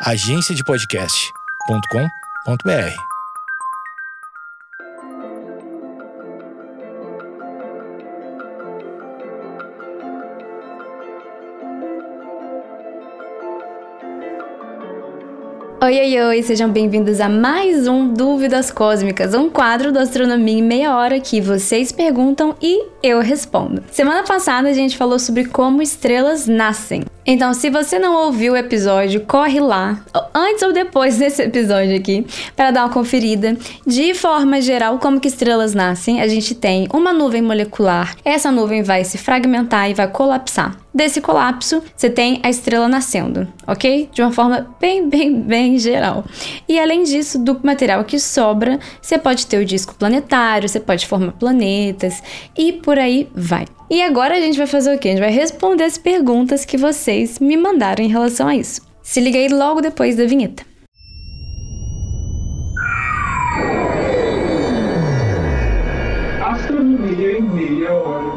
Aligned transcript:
agenciadepodcast.com.br. 0.00 2.94
Oi, 15.80 16.00
oi, 16.00 16.20
oi, 16.20 16.42
sejam 16.42 16.70
bem-vindos 16.70 17.20
a 17.20 17.28
mais 17.28 17.88
um 17.88 18.12
Dúvidas 18.12 18.70
Cósmicas, 18.70 19.34
um 19.34 19.50
quadro 19.50 19.90
do 19.90 19.98
Astronomia 19.98 20.58
em 20.58 20.62
meia 20.62 20.94
hora 20.94 21.18
que 21.18 21.40
vocês 21.40 21.90
perguntam 21.90 22.54
e 22.62 22.86
eu 23.02 23.20
respondo. 23.20 23.82
Semana 23.90 24.22
passada 24.22 24.68
a 24.68 24.72
gente 24.72 24.96
falou 24.96 25.18
sobre 25.18 25.46
como 25.46 25.82
estrelas 25.82 26.46
nascem. 26.46 27.02
Então, 27.30 27.52
se 27.52 27.68
você 27.68 27.98
não 27.98 28.24
ouviu 28.24 28.54
o 28.54 28.56
episódio, 28.56 29.20
corre 29.20 29.60
lá, 29.60 30.00
antes 30.34 30.62
ou 30.62 30.72
depois 30.72 31.18
desse 31.20 31.42
episódio 31.42 31.94
aqui, 31.94 32.26
para 32.56 32.70
dar 32.70 32.86
uma 32.86 32.94
conferida. 32.94 33.54
De 33.86 34.14
forma 34.14 34.62
geral, 34.62 34.98
como 34.98 35.20
que 35.20 35.28
estrelas 35.28 35.74
nascem? 35.74 36.22
A 36.22 36.26
gente 36.26 36.54
tem 36.54 36.88
uma 36.90 37.12
nuvem 37.12 37.42
molecular. 37.42 38.16
Essa 38.24 38.50
nuvem 38.50 38.82
vai 38.82 39.04
se 39.04 39.18
fragmentar 39.18 39.90
e 39.90 39.94
vai 39.94 40.08
colapsar. 40.08 40.74
Desse 40.92 41.20
colapso, 41.20 41.82
você 41.94 42.08
tem 42.08 42.40
a 42.42 42.48
estrela 42.48 42.88
nascendo, 42.88 43.46
ok? 43.66 44.08
De 44.12 44.22
uma 44.22 44.32
forma 44.32 44.74
bem, 44.80 45.06
bem, 45.08 45.38
bem 45.38 45.78
geral. 45.78 46.24
E 46.66 46.78
além 46.78 47.02
disso, 47.02 47.38
do 47.38 47.60
material 47.62 48.02
que 48.04 48.18
sobra, 48.18 48.80
você 49.00 49.18
pode 49.18 49.46
ter 49.46 49.58
o 49.58 49.64
disco 49.66 49.94
planetário, 49.94 50.68
você 50.68 50.80
pode 50.80 51.06
formar 51.06 51.32
planetas 51.32 52.22
e 52.56 52.72
por 52.72 52.98
aí 52.98 53.28
vai. 53.34 53.66
E 53.90 54.02
agora 54.02 54.36
a 54.36 54.40
gente 54.40 54.56
vai 54.56 54.66
fazer 54.66 54.94
o 54.94 54.98
quê? 54.98 55.08
A 55.08 55.10
gente 55.12 55.20
vai 55.20 55.30
responder 55.30 55.84
as 55.84 55.98
perguntas 55.98 56.64
que 56.64 56.76
vocês 56.76 57.38
me 57.38 57.56
mandaram 57.56 58.02
em 58.02 58.08
relação 58.08 58.48
a 58.48 58.56
isso. 58.56 58.80
Se 59.02 59.20
liga 59.20 59.38
aí 59.38 59.48
logo 59.48 59.80
depois 59.82 60.16
da 60.16 60.24
vinheta. 60.24 60.62
Astronomia 66.42 67.38
em 67.38 67.42
meia 67.42 67.92
hora. 67.92 68.27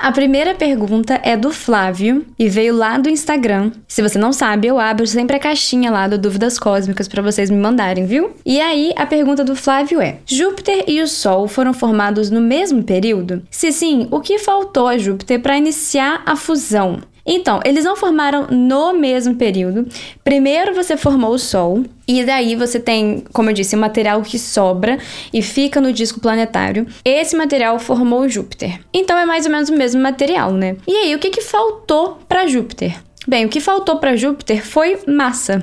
A 0.00 0.10
primeira 0.12 0.54
pergunta 0.54 1.20
é 1.22 1.36
do 1.36 1.52
Flávio 1.52 2.24
e 2.38 2.48
veio 2.48 2.74
lá 2.74 2.96
do 2.96 3.10
Instagram. 3.10 3.70
Se 3.86 4.00
você 4.00 4.18
não 4.18 4.32
sabe, 4.32 4.66
eu 4.66 4.80
abro 4.80 5.06
sempre 5.06 5.36
a 5.36 5.38
caixinha 5.38 5.90
lá 5.90 6.08
do 6.08 6.16
Dúvidas 6.16 6.58
Cósmicas 6.58 7.06
para 7.06 7.20
vocês 7.20 7.50
me 7.50 7.58
mandarem, 7.58 8.06
viu? 8.06 8.30
E 8.46 8.62
aí, 8.62 8.94
a 8.96 9.04
pergunta 9.04 9.44
do 9.44 9.54
Flávio 9.54 10.00
é: 10.00 10.16
Júpiter 10.24 10.84
e 10.88 11.02
o 11.02 11.06
Sol 11.06 11.46
foram 11.46 11.74
formados 11.74 12.30
no 12.30 12.40
mesmo 12.40 12.82
período? 12.82 13.42
Se 13.50 13.70
sim, 13.72 14.08
o 14.10 14.20
que 14.20 14.38
faltou 14.38 14.88
a 14.88 14.96
Júpiter 14.96 15.38
para 15.38 15.58
iniciar 15.58 16.22
a 16.24 16.34
fusão? 16.34 17.00
Então, 17.32 17.60
eles 17.64 17.84
não 17.84 17.94
formaram 17.94 18.48
no 18.50 18.92
mesmo 18.92 19.36
período. 19.36 19.86
Primeiro 20.24 20.74
você 20.74 20.96
formou 20.96 21.30
o 21.32 21.38
Sol, 21.38 21.84
e 22.08 22.24
daí 22.24 22.56
você 22.56 22.80
tem, 22.80 23.22
como 23.32 23.48
eu 23.48 23.54
disse, 23.54 23.76
o 23.76 23.78
material 23.78 24.20
que 24.22 24.36
sobra 24.36 24.98
e 25.32 25.40
fica 25.40 25.80
no 25.80 25.92
disco 25.92 26.18
planetário. 26.18 26.88
Esse 27.04 27.36
material 27.36 27.78
formou 27.78 28.28
Júpiter. 28.28 28.80
Então 28.92 29.16
é 29.16 29.24
mais 29.24 29.46
ou 29.46 29.52
menos 29.52 29.68
o 29.68 29.76
mesmo 29.76 30.02
material, 30.02 30.50
né? 30.50 30.76
E 30.88 30.92
aí, 30.92 31.14
o 31.14 31.20
que, 31.20 31.30
que 31.30 31.40
faltou 31.40 32.18
para 32.28 32.48
Júpiter? 32.48 32.98
Bem, 33.28 33.46
o 33.46 33.48
que 33.48 33.60
faltou 33.60 33.98
para 33.98 34.16
Júpiter 34.16 34.66
foi 34.66 34.98
massa. 35.06 35.62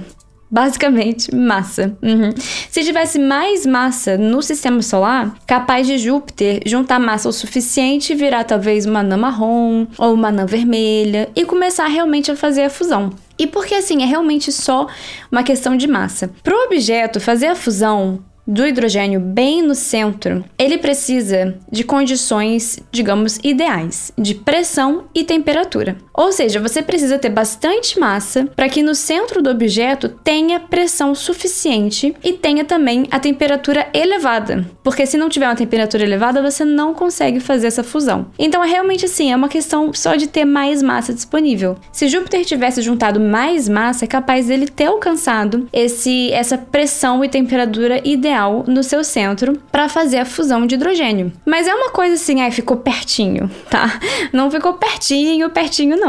Basicamente, 0.50 1.34
massa. 1.36 1.98
Uhum. 2.02 2.32
Se 2.70 2.84
tivesse 2.84 3.20
mais 3.20 3.66
massa 3.66 4.18
no 4.18 4.42
sistema 4.42 4.82
solar, 4.82 5.36
capaz 5.46 5.86
de 5.86 5.98
Júpiter 5.98 6.62
juntar 6.66 7.00
massa 7.00 7.30
o 7.30 7.34
suficiente 7.34 8.14
e 8.14 8.16
virar 8.16 8.44
talvez 8.44 8.86
uma 8.86 9.00
anã 9.00 9.18
marrom 9.18 9.88
ou 9.98 10.14
uma 10.14 10.30
anã 10.30 10.46
vermelha 10.46 11.30
e 11.36 11.44
começar 11.44 11.88
realmente 11.88 12.32
a 12.32 12.36
fazer 12.36 12.64
a 12.64 12.70
fusão. 12.70 13.12
E 13.38 13.46
porque 13.46 13.76
assim, 13.76 14.02
é 14.02 14.06
realmente 14.06 14.52
só 14.52 14.88
uma 15.32 15.44
questão 15.44 15.76
de 15.76 15.88
massa. 15.88 16.32
Para 16.44 16.56
o 16.56 16.66
objeto 16.66 17.20
fazer 17.20 17.48
a 17.48 17.56
fusão, 17.56 18.24
do 18.48 18.66
hidrogênio 18.66 19.20
bem 19.20 19.62
no 19.62 19.76
centro, 19.76 20.46
ele 20.58 20.78
precisa 20.78 21.58
de 21.70 21.84
condições, 21.84 22.80
digamos, 22.90 23.38
ideais, 23.44 24.14
de 24.18 24.34
pressão 24.34 25.04
e 25.14 25.26
temperatura. 25.26 25.98
Ou 26.18 26.32
seja, 26.32 26.60
você 26.60 26.82
precisa 26.82 27.20
ter 27.20 27.30
bastante 27.30 28.00
massa 28.00 28.50
para 28.56 28.68
que 28.68 28.82
no 28.82 28.96
centro 28.96 29.40
do 29.40 29.52
objeto 29.52 30.10
tenha 30.10 30.60
pressão 30.60 31.14
suficiente 31.14 32.16
e 32.24 32.34
tenha 32.34 32.66
também 32.66 33.08
a 33.12 33.20
temperatura 33.20 33.88
elevada. 33.94 34.66
Porque 34.84 35.06
se 35.06 35.16
não 35.16 35.30
tiver 35.30 35.46
uma 35.46 35.56
temperatura 35.56 36.04
elevada, 36.04 36.42
você 36.42 36.66
não 36.66 36.92
consegue 36.92 37.40
fazer 37.40 37.68
essa 37.68 37.84
fusão. 37.84 38.32
Então 38.40 38.64
é 38.64 38.68
realmente 38.68 39.06
assim, 39.06 39.32
é 39.32 39.36
uma 39.36 39.48
questão 39.48 39.94
só 39.94 40.16
de 40.16 40.28
ter 40.28 40.44
mais 40.44 40.82
massa 40.82 41.14
disponível. 41.14 41.78
Se 41.92 42.08
Júpiter 42.08 42.44
tivesse 42.44 42.82
juntado 42.82 43.20
mais 43.20 43.70
massa, 43.70 44.06
é 44.06 44.08
capaz 44.08 44.48
dele 44.48 44.68
ter 44.68 44.86
alcançado 44.86 45.68
esse 45.72 46.32
essa 46.32 46.58
pressão 46.58 47.24
e 47.24 47.30
temperatura 47.30 48.02
ideal 48.04 48.64
no 48.68 48.82
seu 48.82 49.04
centro 49.04 49.54
para 49.72 49.88
fazer 49.88 50.18
a 50.18 50.26
fusão 50.26 50.66
de 50.66 50.74
hidrogênio. 50.74 51.32
Mas 51.46 51.68
é 51.68 51.76
uma 51.76 51.92
coisa 51.92 52.16
assim, 52.16 52.42
aí 52.42 52.52
ficou 52.52 52.78
pertinho, 52.78 53.52
tá? 53.70 54.00
Não 54.34 54.50
ficou 54.50 54.74
pertinho, 54.74 55.50
pertinho 55.52 55.96
não. 55.96 56.07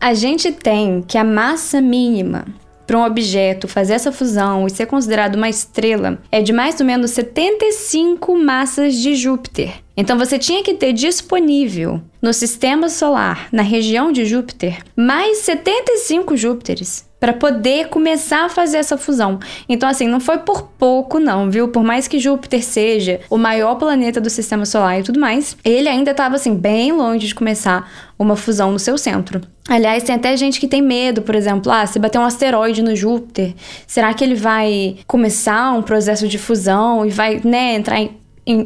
A 0.00 0.14
gente 0.14 0.50
tem 0.52 1.02
que 1.06 1.18
a 1.18 1.24
massa 1.24 1.80
mínima 1.80 2.46
para 2.86 2.98
um 2.98 3.04
objeto 3.04 3.68
fazer 3.68 3.92
essa 3.92 4.10
fusão 4.10 4.66
e 4.66 4.70
ser 4.70 4.86
considerado 4.86 5.36
uma 5.36 5.48
estrela 5.48 6.18
é 6.32 6.42
de 6.42 6.52
mais 6.52 6.80
ou 6.80 6.86
menos 6.86 7.12
75 7.12 8.36
massas 8.36 8.96
de 8.96 9.14
Júpiter. 9.14 9.74
Então 9.96 10.18
você 10.18 10.38
tinha 10.38 10.62
que 10.64 10.74
ter 10.74 10.92
disponível 10.92 12.00
no 12.20 12.32
sistema 12.32 12.88
solar, 12.88 13.48
na 13.50 13.62
região 13.62 14.12
de 14.12 14.24
Júpiter, 14.24 14.82
mais 14.96 15.38
75 15.38 16.36
Júpiteres 16.36 17.10
para 17.20 17.34
poder 17.34 17.88
começar 17.88 18.46
a 18.46 18.48
fazer 18.48 18.78
essa 18.78 18.96
fusão. 18.96 19.38
Então, 19.68 19.86
assim, 19.86 20.08
não 20.08 20.18
foi 20.18 20.38
por 20.38 20.62
pouco, 20.78 21.20
não, 21.20 21.50
viu? 21.50 21.68
Por 21.68 21.84
mais 21.84 22.08
que 22.08 22.18
Júpiter 22.18 22.64
seja 22.64 23.20
o 23.28 23.36
maior 23.36 23.74
planeta 23.74 24.20
do 24.20 24.30
sistema 24.30 24.64
solar 24.64 24.98
e 24.98 25.02
tudo 25.02 25.20
mais, 25.20 25.54
ele 25.62 25.86
ainda 25.86 26.12
estava, 26.12 26.36
assim, 26.36 26.56
bem 26.56 26.92
longe 26.92 27.26
de 27.26 27.34
começar 27.34 28.10
uma 28.18 28.36
fusão 28.36 28.72
no 28.72 28.78
seu 28.78 28.96
centro. 28.96 29.42
Aliás, 29.68 30.02
tem 30.02 30.14
até 30.14 30.34
gente 30.36 30.58
que 30.58 30.66
tem 30.66 30.80
medo, 30.80 31.20
por 31.22 31.34
exemplo, 31.34 31.70
ah, 31.70 31.86
se 31.86 31.98
bater 31.98 32.18
um 32.18 32.24
asteroide 32.24 32.82
no 32.82 32.96
Júpiter, 32.96 33.54
será 33.86 34.12
que 34.14 34.24
ele 34.24 34.34
vai 34.34 34.96
começar 35.06 35.72
um 35.72 35.82
processo 35.82 36.26
de 36.26 36.38
fusão 36.38 37.04
e 37.04 37.10
vai, 37.10 37.40
né, 37.44 37.74
entrar 37.74 38.00
em 38.00 38.19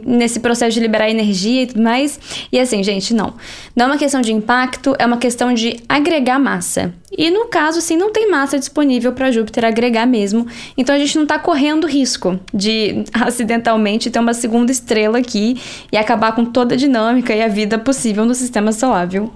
nesse 0.05 0.41
processo 0.41 0.75
de 0.75 0.81
liberar 0.81 1.11
energia 1.11 1.62
e 1.62 1.67
tudo 1.67 1.83
mais. 1.83 2.19
E 2.50 2.59
assim, 2.59 2.83
gente, 2.83 3.15
não. 3.15 3.34
Não 3.75 3.87
é 3.87 3.89
uma 3.89 3.99
questão 3.99 4.21
de 4.21 4.33
impacto, 4.33 4.95
é 4.99 5.06
uma 5.06 5.19
questão 5.19 5.53
de 5.53 5.77
agregar 5.89 6.39
massa. 6.39 6.93
E 7.17 7.31
no 7.31 7.47
caso, 7.47 7.78
assim, 7.78 7.97
não 7.97 8.12
tem 8.12 8.28
massa 8.28 8.59
disponível 8.59 9.12
para 9.12 9.31
Júpiter 9.31 9.65
agregar 9.65 10.06
mesmo. 10.06 10.47
Então 10.77 10.94
a 10.94 10.99
gente 10.99 11.15
não 11.17 11.23
está 11.23 11.39
correndo 11.39 11.87
risco 11.87 12.39
de 12.53 13.05
acidentalmente 13.15 14.11
ter 14.11 14.19
uma 14.19 14.34
segunda 14.34 14.73
estrela 14.73 15.19
aqui 15.19 15.61
e 15.93 15.97
acabar 15.97 16.34
com 16.34 16.44
toda 16.44 16.75
a 16.75 16.78
dinâmica 16.78 17.33
e 17.34 17.43
a 17.43 17.49
vida 17.49 17.78
possível 17.78 18.25
no 18.25 18.34
sistema 18.34 18.73
solar, 18.73 19.06
viu? 19.06 19.33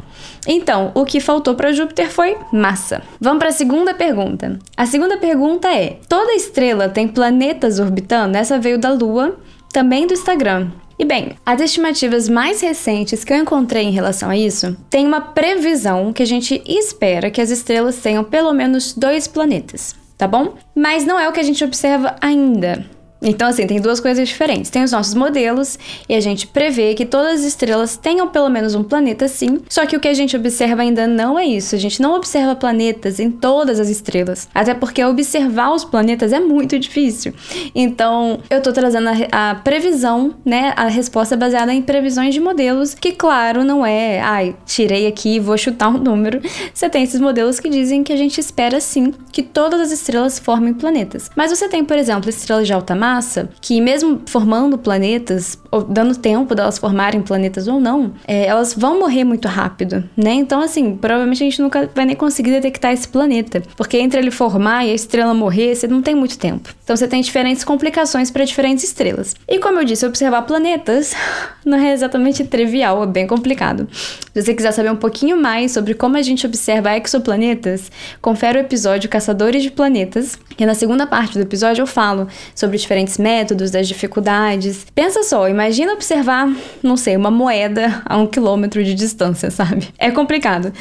Então, 0.46 0.90
o 0.94 1.04
que 1.04 1.20
faltou 1.20 1.54
para 1.54 1.72
Júpiter 1.72 2.10
foi 2.10 2.36
massa. 2.52 3.02
Vamos 3.20 3.38
para 3.38 3.48
a 3.48 3.52
segunda 3.52 3.94
pergunta. 3.94 4.58
A 4.76 4.86
segunda 4.86 5.16
pergunta 5.16 5.68
é: 5.68 5.98
toda 6.08 6.34
estrela 6.34 6.88
tem 6.88 7.06
planetas 7.06 7.78
orbitando? 7.78 8.36
Essa 8.36 8.58
veio 8.58 8.78
da 8.78 8.90
Lua 8.90 9.36
também 9.72 10.06
do 10.06 10.14
Instagram. 10.14 10.70
E 10.98 11.04
bem, 11.04 11.36
as 11.46 11.60
estimativas 11.60 12.28
mais 12.28 12.60
recentes 12.60 13.22
que 13.22 13.32
eu 13.32 13.36
encontrei 13.36 13.84
em 13.84 13.92
relação 13.92 14.30
a 14.30 14.36
isso 14.36 14.76
tem 14.90 15.06
uma 15.06 15.20
previsão 15.20 16.12
que 16.12 16.22
a 16.22 16.26
gente 16.26 16.60
espera 16.66 17.30
que 17.30 17.40
as 17.40 17.50
estrelas 17.50 17.98
tenham 17.98 18.24
pelo 18.24 18.52
menos 18.52 18.94
dois 18.94 19.28
planetas, 19.28 19.94
tá 20.16 20.26
bom? 20.26 20.54
Mas 20.74 21.06
não 21.06 21.18
é 21.18 21.28
o 21.28 21.32
que 21.32 21.38
a 21.38 21.44
gente 21.44 21.62
observa 21.62 22.16
ainda. 22.20 22.84
Então, 23.20 23.48
assim, 23.48 23.66
tem 23.66 23.80
duas 23.80 23.98
coisas 23.98 24.28
diferentes. 24.28 24.70
Tem 24.70 24.82
os 24.82 24.92
nossos 24.92 25.14
modelos 25.14 25.78
e 26.08 26.14
a 26.14 26.20
gente 26.20 26.46
prevê 26.46 26.94
que 26.94 27.04
todas 27.04 27.40
as 27.40 27.46
estrelas 27.46 27.96
tenham 27.96 28.28
pelo 28.28 28.48
menos 28.48 28.74
um 28.74 28.84
planeta 28.84 29.26
sim, 29.26 29.60
só 29.68 29.84
que 29.86 29.96
o 29.96 30.00
que 30.00 30.08
a 30.08 30.14
gente 30.14 30.36
observa 30.36 30.82
ainda 30.82 31.06
não 31.06 31.38
é 31.38 31.44
isso. 31.44 31.74
A 31.74 31.78
gente 31.78 32.00
não 32.00 32.14
observa 32.14 32.54
planetas 32.54 33.18
em 33.18 33.30
todas 33.30 33.80
as 33.80 33.88
estrelas, 33.88 34.48
até 34.54 34.72
porque 34.72 35.04
observar 35.04 35.72
os 35.72 35.84
planetas 35.84 36.32
é 36.32 36.40
muito 36.40 36.78
difícil. 36.78 37.32
Então, 37.74 38.38
eu 38.48 38.62
tô 38.62 38.72
trazendo 38.72 39.08
a, 39.08 39.50
a 39.50 39.54
previsão, 39.56 40.34
né, 40.44 40.72
a 40.76 40.86
resposta 40.86 41.36
baseada 41.36 41.72
em 41.72 41.82
previsões 41.82 42.34
de 42.34 42.40
modelos, 42.40 42.94
que 42.94 43.12
claro, 43.12 43.64
não 43.64 43.84
é, 43.84 44.20
ai, 44.20 44.54
tirei 44.64 45.06
aqui 45.06 45.36
e 45.36 45.40
vou 45.40 45.58
chutar 45.58 45.88
um 45.88 45.98
número. 45.98 46.40
Você 46.72 46.88
tem 46.88 47.02
esses 47.02 47.20
modelos 47.20 47.58
que 47.58 47.68
dizem 47.68 48.04
que 48.04 48.12
a 48.12 48.16
gente 48.16 48.38
espera 48.38 48.80
sim 48.80 49.12
que 49.32 49.42
todas 49.42 49.80
as 49.80 49.90
estrelas 49.90 50.38
formem 50.38 50.72
planetas. 50.72 51.30
Mas 51.34 51.50
você 51.50 51.68
tem, 51.68 51.84
por 51.84 51.96
exemplo, 51.96 52.30
estrelas 52.30 52.66
de 52.66 52.72
alta 52.72 52.94
massa 52.94 53.07
massa 53.08 53.48
que, 53.60 53.80
mesmo 53.80 54.20
formando 54.26 54.76
planetas, 54.76 55.58
ou 55.70 55.82
dando 55.82 56.14
tempo 56.14 56.54
delas 56.54 56.78
formarem 56.78 57.22
planetas 57.22 57.66
ou 57.66 57.80
não, 57.80 58.12
é, 58.26 58.46
elas 58.46 58.74
vão 58.74 59.00
morrer 59.00 59.24
muito 59.24 59.48
rápido, 59.48 60.04
né? 60.16 60.32
Então, 60.34 60.60
assim, 60.60 60.94
provavelmente 60.96 61.42
a 61.42 61.46
gente 61.46 61.62
nunca 61.62 61.90
vai 61.94 62.04
nem 62.04 62.14
conseguir 62.14 62.50
detectar 62.50 62.92
esse 62.92 63.08
planeta, 63.08 63.62
porque 63.76 63.96
entre 63.96 64.20
ele 64.20 64.30
formar 64.30 64.84
e 64.84 64.90
a 64.90 64.94
estrela 64.94 65.32
morrer, 65.32 65.74
você 65.74 65.88
não 65.88 66.02
tem 66.02 66.14
muito 66.14 66.38
tempo. 66.38 66.68
Então, 66.84 66.94
você 66.94 67.08
tem 67.08 67.20
diferentes 67.22 67.64
complicações 67.64 68.30
para 68.30 68.44
diferentes 68.44 68.84
estrelas. 68.84 69.34
E 69.48 69.58
como 69.58 69.78
eu 69.80 69.84
disse, 69.84 70.04
observar 70.04 70.42
planetas 70.42 71.14
não 71.64 71.78
é 71.78 71.92
exatamente 71.92 72.44
trivial, 72.44 73.02
é 73.02 73.06
bem 73.06 73.26
complicado. 73.26 73.88
Se 74.34 74.42
você 74.42 74.54
quiser 74.54 74.72
saber 74.72 74.90
um 74.90 74.96
pouquinho 74.96 75.36
mais 75.40 75.72
sobre 75.72 75.94
como 75.94 76.16
a 76.16 76.22
gente 76.22 76.46
observa 76.46 76.96
exoplanetas, 76.96 77.90
confere 78.20 78.58
o 78.58 78.60
episódio 78.60 79.08
Caçadores 79.08 79.62
de 79.62 79.70
Planetas, 79.70 80.38
e 80.58 80.66
na 80.66 80.74
segunda 80.74 81.06
parte 81.06 81.34
do 81.34 81.42
episódio 81.42 81.82
eu 81.82 81.86
falo 81.86 82.28
sobre 82.54 82.76
diferentes 82.76 82.97
métodos, 83.18 83.70
das 83.70 83.86
dificuldades. 83.86 84.86
Pensa 84.94 85.22
só, 85.22 85.48
imagina 85.48 85.92
observar, 85.92 86.52
não 86.82 86.96
sei, 86.96 87.16
uma 87.16 87.30
moeda 87.30 88.02
a 88.04 88.16
um 88.16 88.26
quilômetro 88.26 88.82
de 88.82 88.94
distância, 88.94 89.50
sabe? 89.50 89.88
É 89.98 90.10
complicado. 90.10 90.72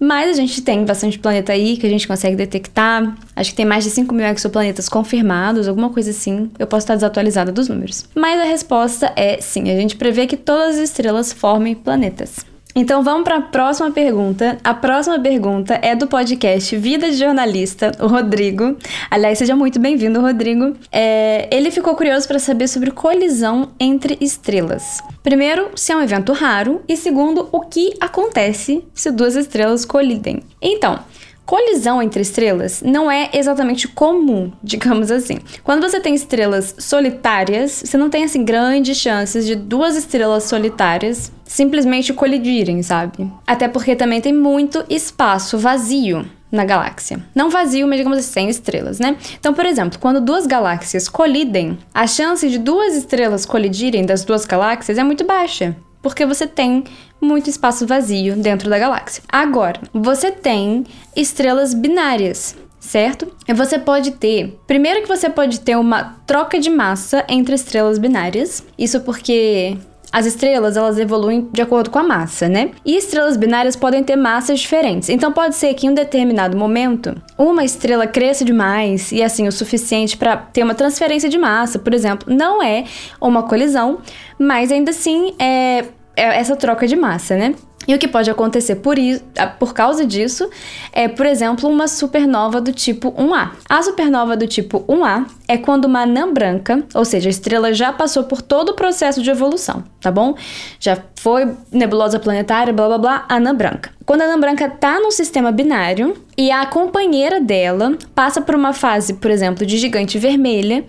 Mas 0.00 0.30
a 0.30 0.32
gente 0.34 0.62
tem 0.62 0.84
bastante 0.84 1.18
planeta 1.18 1.52
aí 1.52 1.76
que 1.76 1.86
a 1.86 1.90
gente 1.90 2.06
consegue 2.06 2.36
detectar. 2.36 3.16
Acho 3.34 3.50
que 3.50 3.56
tem 3.56 3.66
mais 3.66 3.82
de 3.82 3.90
5 3.90 4.14
mil 4.14 4.24
exoplanetas 4.26 4.88
confirmados, 4.88 5.66
alguma 5.66 5.90
coisa 5.90 6.10
assim. 6.10 6.50
Eu 6.58 6.66
posso 6.66 6.84
estar 6.84 6.94
desatualizada 6.94 7.50
dos 7.50 7.68
números. 7.68 8.06
Mas 8.14 8.40
a 8.40 8.44
resposta 8.44 9.12
é 9.16 9.40
sim, 9.40 9.70
a 9.70 9.74
gente 9.74 9.96
prevê 9.96 10.26
que 10.26 10.36
todas 10.36 10.76
as 10.76 10.90
estrelas 10.90 11.32
formem 11.32 11.74
planetas. 11.74 12.46
Então 12.74 13.02
vamos 13.02 13.24
para 13.24 13.36
a 13.36 13.40
próxima 13.40 13.90
pergunta. 13.90 14.58
A 14.62 14.74
próxima 14.74 15.18
pergunta 15.18 15.78
é 15.82 15.96
do 15.96 16.06
podcast 16.06 16.76
Vida 16.76 17.10
de 17.10 17.16
Jornalista, 17.16 17.92
o 17.98 18.06
Rodrigo. 18.06 18.76
Aliás, 19.10 19.38
seja 19.38 19.56
muito 19.56 19.80
bem-vindo, 19.80 20.20
Rodrigo. 20.20 20.76
É, 20.92 21.48
ele 21.50 21.70
ficou 21.70 21.96
curioso 21.96 22.28
para 22.28 22.38
saber 22.38 22.68
sobre 22.68 22.90
colisão 22.90 23.70
entre 23.80 24.16
estrelas. 24.20 25.02
Primeiro, 25.22 25.70
se 25.74 25.92
é 25.92 25.96
um 25.96 26.02
evento 26.02 26.32
raro, 26.32 26.82
e 26.88 26.96
segundo, 26.96 27.48
o 27.50 27.60
que 27.60 27.94
acontece 28.00 28.84
se 28.94 29.10
duas 29.10 29.34
estrelas 29.34 29.84
colidem. 29.84 30.42
Então, 30.60 31.00
Colisão 31.48 32.02
entre 32.02 32.20
estrelas 32.20 32.82
não 32.82 33.10
é 33.10 33.30
exatamente 33.32 33.88
comum, 33.88 34.52
digamos 34.62 35.10
assim. 35.10 35.38
Quando 35.64 35.80
você 35.80 35.98
tem 35.98 36.14
estrelas 36.14 36.74
solitárias, 36.78 37.82
você 37.86 37.96
não 37.96 38.10
tem 38.10 38.22
assim 38.22 38.44
grandes 38.44 38.98
chances 38.98 39.46
de 39.46 39.54
duas 39.54 39.96
estrelas 39.96 40.44
solitárias 40.44 41.32
simplesmente 41.46 42.12
colidirem, 42.12 42.82
sabe? 42.82 43.32
Até 43.46 43.66
porque 43.66 43.96
também 43.96 44.20
tem 44.20 44.30
muito 44.30 44.84
espaço 44.90 45.56
vazio 45.56 46.26
na 46.52 46.66
galáxia. 46.66 47.18
Não 47.34 47.48
vazio, 47.48 47.88
mas 47.88 47.96
digamos 47.96 48.18
assim, 48.18 48.30
sem 48.30 48.48
estrelas, 48.50 48.98
né? 48.98 49.16
Então, 49.40 49.54
por 49.54 49.64
exemplo, 49.64 49.98
quando 49.98 50.20
duas 50.20 50.46
galáxias 50.46 51.08
colidem, 51.08 51.78
a 51.94 52.06
chance 52.06 52.46
de 52.46 52.58
duas 52.58 52.94
estrelas 52.94 53.46
colidirem 53.46 54.04
das 54.04 54.22
duas 54.22 54.44
galáxias 54.44 54.98
é 54.98 55.02
muito 55.02 55.24
baixa 55.24 55.74
porque 56.02 56.24
você 56.26 56.46
tem 56.46 56.84
muito 57.20 57.50
espaço 57.50 57.86
vazio 57.86 58.36
dentro 58.36 58.70
da 58.70 58.78
galáxia. 58.78 59.22
Agora, 59.28 59.80
você 59.92 60.30
tem 60.30 60.84
estrelas 61.16 61.74
binárias, 61.74 62.56
certo? 62.78 63.32
E 63.46 63.52
você 63.52 63.78
pode 63.78 64.12
ter, 64.12 64.58
primeiro 64.66 65.02
que 65.02 65.08
você 65.08 65.28
pode 65.28 65.60
ter 65.60 65.76
uma 65.76 66.16
troca 66.26 66.58
de 66.58 66.70
massa 66.70 67.24
entre 67.28 67.54
estrelas 67.54 67.98
binárias. 67.98 68.64
Isso 68.78 69.00
porque 69.00 69.76
as 70.10 70.26
estrelas, 70.26 70.76
elas 70.76 70.98
evoluem 70.98 71.48
de 71.52 71.60
acordo 71.60 71.90
com 71.90 71.98
a 71.98 72.02
massa, 72.02 72.48
né? 72.48 72.70
E 72.84 72.96
estrelas 72.96 73.36
binárias 73.36 73.76
podem 73.76 74.02
ter 74.02 74.16
massas 74.16 74.60
diferentes. 74.60 75.08
Então 75.08 75.32
pode 75.32 75.54
ser 75.54 75.74
que 75.74 75.86
em 75.86 75.90
um 75.90 75.94
determinado 75.94 76.56
momento, 76.56 77.14
uma 77.36 77.64
estrela 77.64 78.06
cresça 78.06 78.44
demais 78.44 79.12
e 79.12 79.22
assim 79.22 79.46
o 79.46 79.52
suficiente 79.52 80.16
para 80.16 80.36
ter 80.36 80.62
uma 80.62 80.74
transferência 80.74 81.28
de 81.28 81.38
massa, 81.38 81.78
por 81.78 81.92
exemplo, 81.92 82.32
não 82.32 82.62
é 82.62 82.84
uma 83.20 83.42
colisão, 83.42 83.98
mas 84.38 84.72
ainda 84.72 84.90
assim 84.90 85.34
é, 85.38 85.84
é 86.16 86.38
essa 86.38 86.56
troca 86.56 86.86
de 86.86 86.96
massa, 86.96 87.36
né? 87.36 87.54
E 87.88 87.94
o 87.94 87.98
que 87.98 88.06
pode 88.06 88.30
acontecer 88.30 88.76
por, 88.76 88.98
isso, 88.98 89.24
por 89.58 89.72
causa 89.72 90.04
disso 90.04 90.50
é, 90.92 91.08
por 91.08 91.24
exemplo, 91.24 91.70
uma 91.70 91.88
supernova 91.88 92.60
do 92.60 92.70
tipo 92.70 93.10
1A. 93.12 93.52
A 93.66 93.82
supernova 93.82 94.36
do 94.36 94.46
tipo 94.46 94.80
1A 94.80 95.26
é 95.48 95.56
quando 95.56 95.86
uma 95.86 96.02
anã 96.02 96.30
branca, 96.30 96.84
ou 96.94 97.02
seja, 97.02 97.30
a 97.30 97.30
estrela 97.30 97.72
já 97.72 97.90
passou 97.90 98.24
por 98.24 98.42
todo 98.42 98.70
o 98.70 98.74
processo 98.74 99.22
de 99.22 99.30
evolução, 99.30 99.82
tá 100.02 100.10
bom? 100.10 100.36
Já 100.78 100.98
foi 101.16 101.50
nebulosa 101.72 102.20
planetária, 102.20 102.74
blá 102.74 102.88
blá 102.88 102.98
blá, 102.98 103.24
anã 103.26 103.54
branca. 103.54 103.90
Quando 104.04 104.20
a 104.20 104.24
anã 104.26 104.38
branca 104.38 104.68
tá 104.68 105.00
num 105.00 105.10
sistema 105.10 105.50
binário 105.50 106.14
e 106.36 106.50
a 106.50 106.66
companheira 106.66 107.40
dela 107.40 107.96
passa 108.14 108.42
por 108.42 108.54
uma 108.54 108.74
fase, 108.74 109.14
por 109.14 109.30
exemplo, 109.30 109.64
de 109.64 109.78
gigante 109.78 110.18
vermelha 110.18 110.84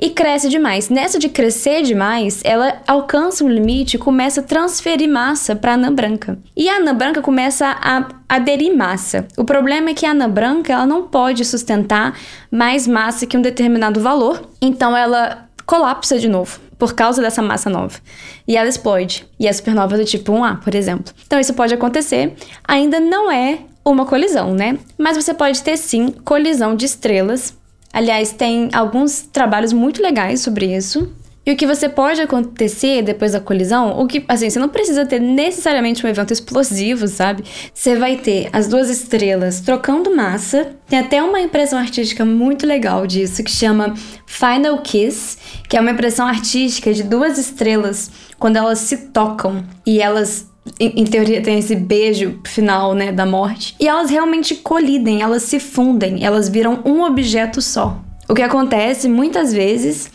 e 0.00 0.10
cresce 0.10 0.48
demais. 0.48 0.88
Nessa 0.88 1.18
de 1.18 1.28
crescer 1.28 1.82
demais, 1.82 2.40
ela 2.44 2.80
alcança 2.86 3.44
um 3.44 3.48
limite 3.48 3.96
e 3.96 3.98
começa 3.98 4.40
a 4.40 4.44
transferir 4.44 5.08
massa 5.08 5.56
para 5.56 5.72
a 5.72 5.74
anã 5.74 5.92
branca. 5.92 6.38
E 6.56 6.68
a 6.68 6.76
anã 6.76 6.94
branca 6.94 7.22
começa 7.22 7.66
a 7.66 8.08
aderir 8.28 8.76
massa. 8.76 9.26
O 9.36 9.44
problema 9.44 9.90
é 9.90 9.94
que 9.94 10.06
a 10.06 10.10
anã 10.10 10.28
branca 10.28 10.72
ela 10.72 10.86
não 10.86 11.04
pode 11.08 11.44
sustentar 11.44 12.18
mais 12.50 12.86
massa 12.86 13.26
que 13.26 13.36
um 13.36 13.42
determinado 13.42 14.00
valor, 14.00 14.48
então 14.60 14.96
ela 14.96 15.46
colapsa 15.64 16.18
de 16.18 16.28
novo 16.28 16.60
por 16.78 16.94
causa 16.94 17.22
dessa 17.22 17.40
massa 17.40 17.70
nova. 17.70 17.98
E 18.46 18.56
ela 18.56 18.68
explode. 18.68 19.26
E 19.40 19.48
é 19.48 19.52
supernova 19.52 19.96
do 19.96 20.04
tipo 20.04 20.32
1A, 20.32 20.60
por 20.60 20.74
exemplo. 20.74 21.12
Então 21.26 21.40
isso 21.40 21.54
pode 21.54 21.72
acontecer. 21.72 22.34
Ainda 22.66 23.00
não 23.00 23.30
é 23.30 23.60
uma 23.84 24.04
colisão, 24.04 24.52
né? 24.52 24.78
Mas 24.98 25.16
você 25.16 25.32
pode 25.32 25.62
ter 25.62 25.76
sim 25.76 26.10
colisão 26.10 26.74
de 26.74 26.84
estrelas 26.84 27.56
Aliás, 27.96 28.30
tem 28.30 28.68
alguns 28.74 29.22
trabalhos 29.22 29.72
muito 29.72 30.02
legais 30.02 30.42
sobre 30.42 30.66
isso. 30.76 31.10
E 31.46 31.52
o 31.52 31.56
que 31.56 31.66
você 31.66 31.88
pode 31.88 32.20
acontecer 32.20 33.00
depois 33.00 33.32
da 33.32 33.40
colisão, 33.40 33.98
o 33.98 34.06
que, 34.06 34.22
assim, 34.28 34.50
você 34.50 34.58
não 34.58 34.68
precisa 34.68 35.06
ter 35.06 35.18
necessariamente 35.18 36.04
um 36.04 36.08
evento 36.10 36.30
explosivo, 36.30 37.08
sabe? 37.08 37.42
Você 37.72 37.96
vai 37.96 38.16
ter 38.16 38.50
as 38.52 38.68
duas 38.68 38.90
estrelas 38.90 39.60
trocando 39.60 40.14
massa. 40.14 40.72
Tem 40.86 40.98
até 40.98 41.22
uma 41.22 41.40
impressão 41.40 41.78
artística 41.78 42.22
muito 42.22 42.66
legal 42.66 43.06
disso 43.06 43.42
que 43.42 43.50
chama 43.50 43.94
Final 44.26 44.76
Kiss, 44.82 45.38
que 45.66 45.74
é 45.74 45.80
uma 45.80 45.92
impressão 45.92 46.26
artística 46.26 46.92
de 46.92 47.02
duas 47.02 47.38
estrelas 47.38 48.10
quando 48.38 48.56
elas 48.56 48.80
se 48.80 49.08
tocam 49.08 49.64
e 49.86 50.02
elas 50.02 50.54
em, 50.78 51.00
em, 51.00 51.04
teoria 51.04 51.42
tem 51.42 51.58
esse 51.58 51.74
beijo 51.74 52.40
final, 52.44 52.94
né, 52.94 53.12
da 53.12 53.26
morte. 53.26 53.74
E 53.80 53.86
elas 53.86 54.10
realmente 54.10 54.54
colidem, 54.56 55.22
elas 55.22 55.42
se 55.44 55.58
fundem, 55.58 56.24
elas 56.24 56.48
viram 56.48 56.80
um 56.84 57.02
objeto 57.02 57.60
só. 57.60 58.00
O 58.28 58.34
que 58.34 58.42
acontece 58.42 59.08
muitas 59.08 59.52
vezes 59.52 60.10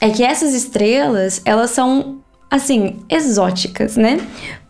é 0.00 0.10
que 0.10 0.22
essas 0.22 0.54
estrelas, 0.54 1.40
elas 1.44 1.70
são 1.70 2.23
assim, 2.54 3.00
exóticas, 3.10 3.96
né? 3.96 4.20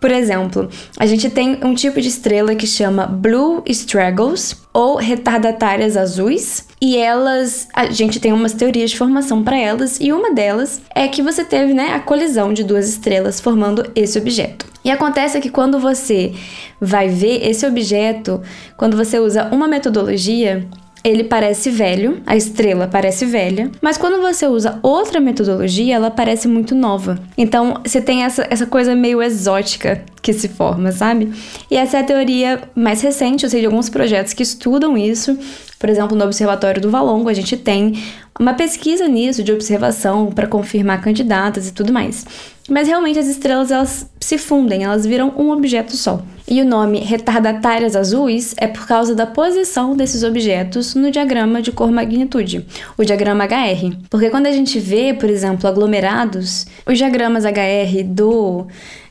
Por 0.00 0.10
exemplo, 0.10 0.70
a 0.98 1.04
gente 1.04 1.28
tem 1.28 1.58
um 1.62 1.74
tipo 1.74 2.00
de 2.00 2.08
estrela 2.08 2.54
que 2.54 2.66
chama 2.66 3.06
Blue 3.06 3.62
Straggles 3.66 4.56
ou 4.72 4.96
retardatárias 4.96 5.94
azuis, 5.94 6.66
e 6.80 6.96
elas, 6.96 7.68
a 7.74 7.90
gente 7.90 8.18
tem 8.18 8.32
umas 8.32 8.54
teorias 8.54 8.90
de 8.90 8.96
formação 8.96 9.44
para 9.44 9.58
elas, 9.58 10.00
e 10.00 10.12
uma 10.12 10.32
delas 10.32 10.80
é 10.94 11.06
que 11.08 11.22
você 11.22 11.44
teve, 11.44 11.74
né, 11.74 11.92
a 11.92 12.00
colisão 12.00 12.54
de 12.54 12.64
duas 12.64 12.88
estrelas 12.88 13.38
formando 13.38 13.84
esse 13.94 14.18
objeto. 14.18 14.64
E 14.82 14.90
acontece 14.90 15.38
que 15.38 15.50
quando 15.50 15.78
você 15.78 16.32
vai 16.80 17.08
ver 17.08 17.46
esse 17.46 17.66
objeto, 17.66 18.40
quando 18.78 18.96
você 18.96 19.18
usa 19.18 19.50
uma 19.52 19.68
metodologia, 19.68 20.66
ele 21.04 21.22
parece 21.22 21.68
velho, 21.68 22.22
a 22.24 22.34
estrela 22.34 22.88
parece 22.90 23.26
velha, 23.26 23.70
mas 23.82 23.98
quando 23.98 24.22
você 24.22 24.46
usa 24.46 24.78
outra 24.82 25.20
metodologia, 25.20 25.94
ela 25.96 26.10
parece 26.10 26.48
muito 26.48 26.74
nova. 26.74 27.18
Então 27.36 27.80
você 27.84 28.00
tem 28.00 28.24
essa, 28.24 28.46
essa 28.48 28.64
coisa 28.64 28.94
meio 28.94 29.22
exótica 29.22 30.02
que 30.22 30.32
se 30.32 30.48
forma, 30.48 30.90
sabe? 30.90 31.30
E 31.70 31.76
essa 31.76 31.98
é 31.98 32.00
a 32.00 32.04
teoria 32.04 32.62
mais 32.74 33.02
recente, 33.02 33.44
eu 33.44 33.50
sei 33.50 33.60
de 33.60 33.66
alguns 33.66 33.90
projetos 33.90 34.32
que 34.32 34.42
estudam 34.42 34.96
isso. 34.96 35.38
Por 35.78 35.90
exemplo, 35.90 36.16
no 36.16 36.24
Observatório 36.24 36.80
do 36.80 36.90
Valongo, 36.90 37.28
a 37.28 37.34
gente 37.34 37.58
tem 37.58 38.02
uma 38.40 38.54
pesquisa 38.54 39.06
nisso 39.06 39.44
de 39.44 39.52
observação 39.52 40.32
para 40.32 40.46
confirmar 40.46 41.02
candidatas 41.02 41.68
e 41.68 41.72
tudo 41.74 41.92
mais. 41.92 42.24
Mas 42.68 42.88
realmente 42.88 43.18
as 43.18 43.26
estrelas 43.26 43.70
elas 43.70 44.10
se 44.18 44.38
fundem, 44.38 44.84
elas 44.84 45.04
viram 45.04 45.32
um 45.36 45.50
objeto 45.50 45.96
só. 45.96 46.22
E 46.48 46.60
o 46.60 46.64
nome 46.64 46.98
retardatárias 47.00 47.96
azuis 47.96 48.54
é 48.58 48.66
por 48.66 48.86
causa 48.86 49.14
da 49.14 49.26
posição 49.26 49.96
desses 49.96 50.22
objetos 50.22 50.94
no 50.94 51.10
diagrama 51.10 51.60
de 51.60 51.72
cor-magnitude, 51.72 52.66
o 52.96 53.04
diagrama 53.04 53.44
HR. 53.44 53.96
Porque 54.08 54.30
quando 54.30 54.46
a 54.46 54.52
gente 54.52 54.78
vê, 54.78 55.12
por 55.14 55.28
exemplo, 55.28 55.68
aglomerados, 55.68 56.66
os 56.86 56.98
diagramas 56.98 57.44
HR 57.44 58.02
do 58.04 58.66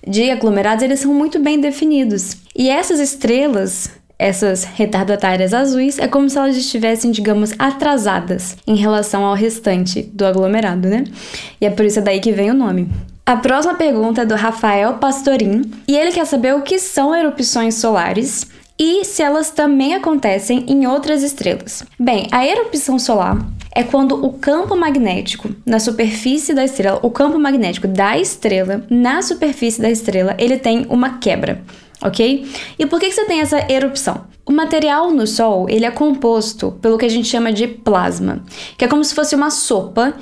de 0.06 0.30
aglomerados, 0.32 0.84
eles 0.84 1.00
são 1.00 1.14
muito 1.14 1.40
bem 1.40 1.60
definidos. 1.60 2.38
E 2.56 2.70
essas 2.70 3.00
estrelas 3.00 3.90
essas 4.18 4.64
retardatárias 4.64 5.54
azuis 5.54 6.00
é 6.00 6.08
como 6.08 6.30
se 6.30 6.38
elas 6.38 6.56
estivessem, 6.56 7.12
digamos, 7.12 7.52
atrasadas 7.60 8.56
em 8.66 8.76
relação 8.76 9.26
ao 9.26 9.34
restante 9.34 10.02
do 10.02 10.26
aglomerado, 10.26 10.88
né? 10.88 11.04
E 11.60 11.66
é 11.66 11.70
por 11.70 11.84
isso 11.84 12.00
daí 12.00 12.20
que 12.20 12.32
vem 12.32 12.50
o 12.50 12.54
nome. 12.54 12.90
A 13.26 13.38
próxima 13.38 13.76
pergunta 13.76 14.24
é 14.24 14.26
do 14.26 14.36
Rafael 14.36 14.96
Pastorim 14.96 15.62
e 15.88 15.96
ele 15.96 16.12
quer 16.12 16.26
saber 16.26 16.54
o 16.56 16.62
que 16.62 16.78
são 16.78 17.16
erupções 17.16 17.76
solares 17.76 18.46
e 18.78 19.06
se 19.06 19.24
elas 19.24 19.50
também 19.50 19.94
acontecem 19.96 20.66
em 20.68 20.86
outras 20.86 21.24
estrelas. 21.24 21.86
Bem, 21.98 22.28
a 22.34 22.46
erupção 22.46 23.00
solar 23.00 23.38
é 23.74 23.82
quando 23.82 24.26
o 24.26 24.34
campo 24.34 24.76
magnético 24.76 25.50
na 25.66 25.80
superfície 25.80 26.54
da 26.54 26.66
estrela, 26.66 27.00
o 27.02 27.10
campo 27.10 27.40
magnético 27.40 27.88
da 27.88 28.18
estrela 28.18 28.86
na 28.90 29.22
superfície 29.22 29.82
da 29.82 29.90
estrela, 29.90 30.36
ele 30.38 30.58
tem 30.58 30.86
uma 30.90 31.18
quebra, 31.20 31.62
ok? 32.02 32.46
E 32.78 32.86
por 32.86 33.00
que, 33.00 33.08
que 33.08 33.16
você 33.16 33.24
tem 33.24 33.40
essa 33.40 33.72
erupção? 33.72 34.26
O 34.46 34.52
material 34.52 35.10
no 35.12 35.26
Sol 35.26 35.70
ele 35.70 35.86
é 35.86 35.92
composto 35.92 36.74
pelo 36.82 36.98
que 36.98 37.06
a 37.06 37.10
gente 37.10 37.30
chama 37.30 37.54
de 37.54 37.66
plasma, 37.66 38.44
que 38.78 38.84
é 38.84 38.88
como 38.90 39.02
se 39.02 39.16
fosse 39.16 39.34
uma 39.34 39.50
sopa 39.50 40.14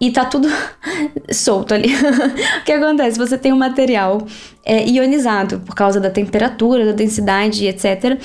e 0.00 0.10
tá 0.10 0.24
tudo 0.24 0.48
solto 1.30 1.74
ali. 1.74 1.92
o 2.60 2.64
que 2.64 2.72
acontece? 2.72 3.18
Você 3.18 3.36
tem 3.36 3.52
um 3.52 3.58
material 3.58 4.26
é, 4.64 4.88
ionizado 4.88 5.60
por 5.60 5.74
causa 5.74 6.00
da 6.00 6.10
temperatura, 6.10 6.86
da 6.86 6.92
densidade, 6.92 7.66
etc. 7.66 8.18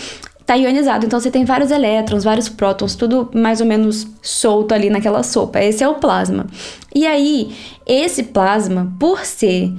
Tá 0.45 0.55
ionizado, 0.55 1.07
então 1.07 1.19
você 1.19 1.31
tem 1.31 1.43
vários 1.43 1.71
elétrons, 1.71 2.23
vários 2.23 2.47
prótons, 2.47 2.95
tudo 2.95 3.31
mais 3.33 3.61
ou 3.61 3.67
menos 3.67 4.07
solto 4.21 4.73
ali 4.73 4.89
naquela 4.89 5.23
sopa. 5.23 5.59
Esse 5.59 5.83
é 5.83 5.87
o 5.87 5.95
plasma. 5.95 6.45
E 6.93 7.05
aí, 7.05 7.53
esse 7.85 8.23
plasma, 8.23 8.93
por 8.99 9.25
ser 9.25 9.73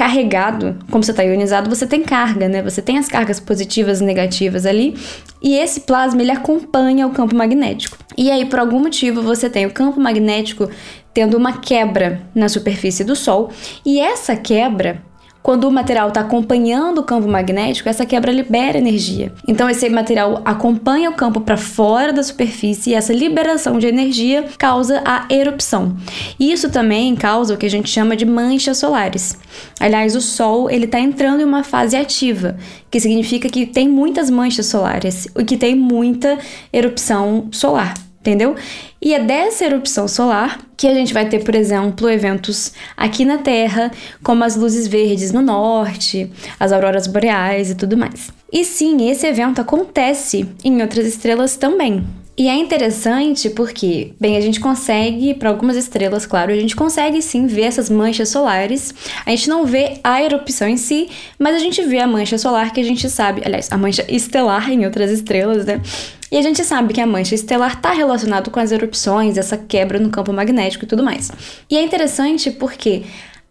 carregado, 0.00 0.78
como 0.90 1.04
você 1.04 1.10
está 1.10 1.22
ionizado, 1.22 1.68
você 1.68 1.86
tem 1.86 2.02
carga, 2.02 2.48
né? 2.48 2.62
Você 2.62 2.80
tem 2.80 2.96
as 2.96 3.06
cargas 3.06 3.38
positivas 3.38 4.00
e 4.00 4.04
negativas 4.04 4.64
ali, 4.64 4.96
e 5.42 5.58
esse 5.58 5.80
plasma 5.80 6.22
ele 6.22 6.30
acompanha 6.30 7.06
o 7.06 7.10
campo 7.10 7.36
magnético. 7.36 7.98
E 8.16 8.30
aí, 8.30 8.46
por 8.46 8.58
algum 8.58 8.80
motivo, 8.80 9.20
você 9.20 9.50
tem 9.50 9.66
o 9.66 9.70
campo 9.70 10.00
magnético 10.00 10.70
tendo 11.12 11.36
uma 11.36 11.58
quebra 11.58 12.22
na 12.34 12.48
superfície 12.48 13.04
do 13.04 13.14
Sol, 13.14 13.50
e 13.84 14.00
essa 14.00 14.34
quebra 14.34 15.02
quando 15.42 15.64
o 15.64 15.72
material 15.72 16.08
está 16.08 16.20
acompanhando 16.20 16.98
o 16.98 17.02
campo 17.02 17.26
magnético, 17.26 17.88
essa 17.88 18.04
quebra 18.04 18.30
libera 18.30 18.78
energia. 18.78 19.32
Então, 19.48 19.68
esse 19.68 19.88
material 19.88 20.42
acompanha 20.44 21.10
o 21.10 21.14
campo 21.14 21.40
para 21.40 21.56
fora 21.56 22.12
da 22.12 22.22
superfície 22.22 22.90
e 22.90 22.94
essa 22.94 23.12
liberação 23.12 23.78
de 23.78 23.86
energia 23.86 24.44
causa 24.58 25.02
a 25.04 25.26
erupção. 25.30 25.96
Isso 26.38 26.70
também 26.70 27.16
causa 27.16 27.54
o 27.54 27.56
que 27.56 27.66
a 27.66 27.70
gente 27.70 27.88
chama 27.88 28.16
de 28.16 28.26
manchas 28.26 28.78
solares. 28.78 29.38
Aliás, 29.78 30.14
o 30.14 30.20
Sol 30.20 30.70
ele 30.70 30.84
está 30.84 31.00
entrando 31.00 31.40
em 31.40 31.44
uma 31.44 31.64
fase 31.64 31.96
ativa, 31.96 32.56
que 32.90 33.00
significa 33.00 33.48
que 33.48 33.66
tem 33.66 33.88
muitas 33.88 34.28
manchas 34.28 34.66
solares 34.66 35.26
e 35.36 35.44
que 35.44 35.56
tem 35.56 35.74
muita 35.74 36.38
erupção 36.72 37.48
solar 37.50 37.94
entendeu? 38.20 38.54
E 39.02 39.14
é 39.14 39.18
dessa 39.18 39.64
erupção 39.64 40.06
solar 40.06 40.60
que 40.76 40.86
a 40.86 40.94
gente 40.94 41.14
vai 41.14 41.26
ter, 41.26 41.42
por 41.42 41.54
exemplo, 41.54 42.08
eventos 42.08 42.72
aqui 42.94 43.24
na 43.24 43.38
Terra, 43.38 43.90
como 44.22 44.44
as 44.44 44.56
luzes 44.56 44.86
verdes 44.86 45.32
no 45.32 45.40
norte, 45.40 46.30
as 46.58 46.70
auroras 46.70 47.06
boreais 47.06 47.70
e 47.70 47.74
tudo 47.74 47.96
mais. 47.96 48.30
E 48.52 48.62
sim, 48.64 49.08
esse 49.08 49.26
evento 49.26 49.60
acontece 49.60 50.46
em 50.62 50.82
outras 50.82 51.06
estrelas 51.06 51.56
também. 51.56 52.04
E 52.40 52.48
é 52.48 52.54
interessante 52.54 53.50
porque, 53.50 54.14
bem, 54.18 54.34
a 54.34 54.40
gente 54.40 54.60
consegue, 54.60 55.34
para 55.34 55.50
algumas 55.50 55.76
estrelas, 55.76 56.24
claro, 56.24 56.50
a 56.50 56.56
gente 56.56 56.74
consegue 56.74 57.20
sim 57.20 57.46
ver 57.46 57.64
essas 57.64 57.90
manchas 57.90 58.30
solares. 58.30 58.94
A 59.26 59.28
gente 59.28 59.46
não 59.46 59.66
vê 59.66 60.00
a 60.02 60.22
erupção 60.22 60.66
em 60.66 60.78
si, 60.78 61.10
mas 61.38 61.54
a 61.54 61.58
gente 61.58 61.82
vê 61.82 61.98
a 61.98 62.06
mancha 62.06 62.38
solar 62.38 62.72
que 62.72 62.80
a 62.80 62.82
gente 62.82 63.10
sabe, 63.10 63.42
aliás, 63.44 63.70
a 63.70 63.76
mancha 63.76 64.06
estelar 64.08 64.70
em 64.70 64.86
outras 64.86 65.10
estrelas, 65.10 65.66
né? 65.66 65.82
E 66.32 66.38
a 66.38 66.40
gente 66.40 66.64
sabe 66.64 66.94
que 66.94 67.00
a 67.02 67.06
mancha 67.06 67.34
estelar 67.34 67.74
está 67.74 67.92
relacionado 67.92 68.50
com 68.50 68.58
as 68.58 68.72
erupções, 68.72 69.36
essa 69.36 69.58
quebra 69.58 69.98
no 69.98 70.08
campo 70.08 70.32
magnético 70.32 70.86
e 70.86 70.88
tudo 70.88 71.04
mais. 71.04 71.30
E 71.68 71.76
é 71.76 71.82
interessante 71.82 72.50
porque 72.50 73.02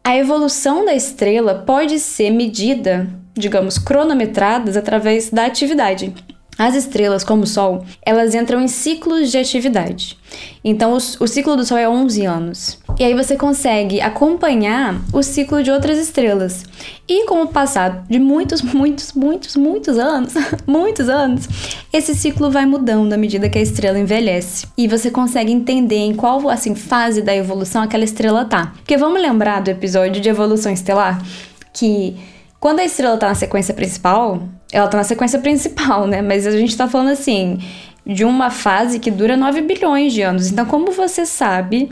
a 0.03 0.17
evolução 0.17 0.83
da 0.83 0.95
estrela 0.95 1.53
pode 1.53 1.99
ser 1.99 2.31
medida, 2.31 3.07
digamos, 3.35 3.77
cronometradas 3.77 4.75
através 4.75 5.29
da 5.29 5.45
atividade. 5.45 6.11
As 6.59 6.75
estrelas, 6.75 7.23
como 7.23 7.43
o 7.43 7.47
Sol, 7.47 7.85
elas 8.05 8.35
entram 8.35 8.59
em 8.59 8.67
ciclos 8.67 9.31
de 9.31 9.37
atividade. 9.37 10.17
Então, 10.61 10.91
o, 10.91 10.97
o, 10.97 11.27
ciclo 11.27 11.55
do 11.55 11.63
Sol 11.63 11.77
é 11.77 11.87
11 11.87 12.25
anos. 12.25 12.77
E 12.99 13.03
aí 13.05 13.13
você 13.13 13.37
consegue 13.37 14.01
acompanhar 14.01 15.01
o 15.13 15.23
ciclo 15.23 15.63
de 15.63 15.71
outras 15.71 15.97
estrelas. 15.97 16.65
E 17.07 17.25
com 17.27 17.41
o 17.43 17.47
passar 17.47 18.05
de 18.09 18.19
muitos, 18.19 18.61
muitos, 18.61 19.13
muitos, 19.13 19.55
muitos 19.55 19.97
anos, 19.97 20.33
muitos 20.67 21.07
anos, 21.07 21.47
esse 21.93 22.13
ciclo 22.13 22.51
vai 22.51 22.65
mudando 22.65 23.13
à 23.13 23.17
medida 23.17 23.47
que 23.47 23.57
a 23.57 23.61
estrela 23.61 23.97
envelhece. 23.97 24.67
E 24.77 24.85
você 24.85 25.09
consegue 25.09 25.53
entender 25.53 25.95
em 25.95 26.13
qual 26.13 26.49
assim 26.49 26.75
fase 26.75 27.21
da 27.21 27.33
evolução 27.33 27.81
aquela 27.81 28.03
estrela 28.03 28.43
tá. 28.43 28.73
Porque 28.75 28.97
vamos 28.97 29.21
lembrar 29.21 29.61
do 29.61 29.69
episódio 29.69 30.21
de 30.21 30.27
evolução 30.27 30.73
estelar 30.73 31.23
que 31.71 32.17
quando 32.59 32.79
a 32.79 32.85
estrela 32.85 33.17
tá 33.17 33.29
na 33.29 33.35
sequência 33.35 33.73
principal, 33.73 34.41
ela 34.71 34.87
tá 34.87 34.97
na 34.97 35.03
sequência 35.03 35.39
principal, 35.41 36.05
né? 36.05 36.21
Mas 36.21 36.45
a 36.45 36.51
gente 36.51 36.75
tá 36.75 36.87
falando 36.87 37.09
assim 37.09 37.59
de 38.05 38.25
uma 38.25 38.49
fase 38.49 38.99
que 38.99 39.11
dura 39.11 39.37
9 39.37 39.61
bilhões 39.61 40.13
de 40.13 40.21
anos. 40.21 40.51
Então, 40.51 40.65
como 40.65 40.91
você 40.91 41.25
sabe 41.25 41.91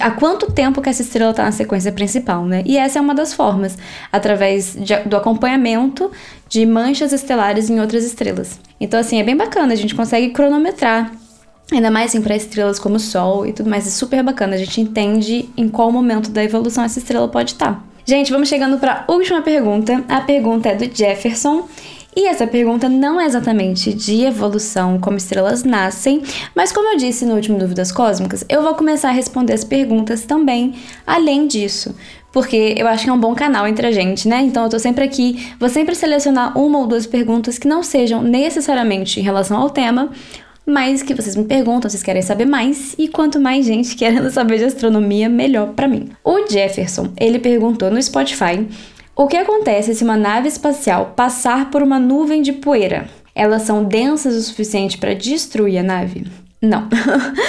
há 0.00 0.10
quanto 0.10 0.52
tempo 0.52 0.80
que 0.80 0.88
essa 0.88 1.02
estrela 1.02 1.30
está 1.30 1.42
na 1.42 1.52
sequência 1.52 1.90
principal, 1.90 2.44
né? 2.44 2.62
E 2.66 2.76
essa 2.76 2.98
é 2.98 3.02
uma 3.02 3.14
das 3.14 3.32
formas, 3.32 3.76
através 4.12 4.76
de, 4.78 4.94
do 5.00 5.16
acompanhamento 5.16 6.10
de 6.48 6.64
manchas 6.66 7.12
estelares 7.12 7.70
em 7.70 7.80
outras 7.80 8.04
estrelas. 8.04 8.60
Então, 8.80 9.00
assim, 9.00 9.18
é 9.18 9.24
bem 9.24 9.36
bacana, 9.36 9.72
a 9.72 9.76
gente 9.76 9.94
consegue 9.94 10.30
cronometrar. 10.30 11.10
Ainda 11.72 11.90
mais 11.90 12.10
assim 12.10 12.20
para 12.20 12.34
estrelas 12.34 12.80
como 12.80 12.96
o 12.96 13.00
Sol 13.00 13.46
e 13.46 13.52
tudo 13.52 13.70
mais, 13.70 13.86
é 13.86 13.90
super 13.90 14.22
bacana. 14.24 14.54
A 14.54 14.58
gente 14.58 14.80
entende 14.80 15.48
em 15.56 15.68
qual 15.68 15.90
momento 15.92 16.30
da 16.30 16.42
evolução 16.42 16.82
essa 16.82 16.98
estrela 16.98 17.28
pode 17.28 17.52
estar. 17.52 17.74
Tá. 17.74 17.89
Gente, 18.10 18.32
vamos 18.32 18.48
chegando 18.48 18.76
para 18.76 19.04
a 19.06 19.12
última 19.12 19.40
pergunta. 19.40 20.04
A 20.08 20.20
pergunta 20.20 20.68
é 20.68 20.74
do 20.74 20.84
Jefferson. 20.84 21.68
E 22.16 22.26
essa 22.26 22.44
pergunta 22.44 22.88
não 22.88 23.20
é 23.20 23.24
exatamente 23.24 23.94
de 23.94 24.24
evolução, 24.24 24.98
como 24.98 25.16
estrelas 25.16 25.62
nascem, 25.62 26.20
mas 26.52 26.72
como 26.72 26.88
eu 26.88 26.96
disse 26.96 27.24
no 27.24 27.36
último 27.36 27.56
Dúvidas 27.56 27.92
Cósmicas, 27.92 28.44
eu 28.48 28.64
vou 28.64 28.74
começar 28.74 29.10
a 29.10 29.12
responder 29.12 29.52
as 29.52 29.62
perguntas 29.62 30.24
também 30.24 30.74
além 31.06 31.46
disso. 31.46 31.94
Porque 32.32 32.74
eu 32.76 32.88
acho 32.88 33.04
que 33.04 33.10
é 33.10 33.12
um 33.12 33.20
bom 33.20 33.32
canal 33.32 33.64
entre 33.64 33.86
a 33.86 33.92
gente, 33.92 34.26
né? 34.26 34.40
Então 34.40 34.64
eu 34.64 34.70
tô 34.70 34.80
sempre 34.80 35.04
aqui, 35.04 35.48
vou 35.60 35.68
sempre 35.68 35.94
selecionar 35.94 36.58
uma 36.58 36.80
ou 36.80 36.88
duas 36.88 37.06
perguntas 37.06 37.58
que 37.58 37.68
não 37.68 37.80
sejam 37.80 38.24
necessariamente 38.24 39.20
em 39.20 39.22
relação 39.22 39.56
ao 39.56 39.70
tema, 39.70 40.10
mas 40.70 41.02
que 41.02 41.14
vocês 41.14 41.36
me 41.36 41.44
perguntam, 41.44 41.90
vocês 41.90 42.02
querem 42.02 42.22
saber 42.22 42.46
mais, 42.46 42.94
e 42.98 43.08
quanto 43.08 43.40
mais 43.40 43.66
gente 43.66 43.96
querendo 43.96 44.30
saber 44.32 44.58
de 44.58 44.64
astronomia, 44.64 45.28
melhor 45.28 45.74
para 45.74 45.88
mim. 45.88 46.10
O 46.24 46.46
Jefferson, 46.48 47.12
ele 47.18 47.38
perguntou 47.38 47.90
no 47.90 48.02
Spotify 48.02 48.66
o 49.20 49.26
que 49.26 49.36
acontece 49.36 49.94
se 49.94 50.02
uma 50.02 50.16
nave 50.16 50.48
espacial 50.48 51.12
passar 51.14 51.70
por 51.70 51.82
uma 51.82 51.98
nuvem 51.98 52.40
de 52.40 52.54
poeira? 52.54 53.06
Elas 53.34 53.62
são 53.62 53.84
densas 53.84 54.34
o 54.34 54.42
suficiente 54.42 54.96
para 54.96 55.14
destruir 55.14 55.78
a 55.78 55.82
nave? 55.82 56.26
Não. 56.62 56.88